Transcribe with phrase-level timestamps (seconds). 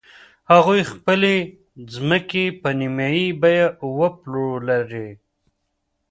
[0.51, 1.35] هغوی خپلې
[1.93, 3.65] ځمکې په نیمايي بیه
[3.99, 5.07] وپلورلې.